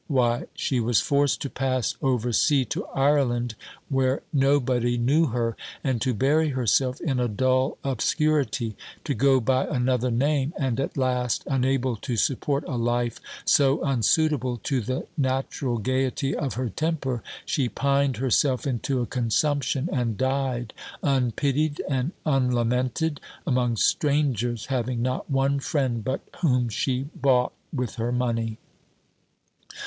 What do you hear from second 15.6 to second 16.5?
gaiety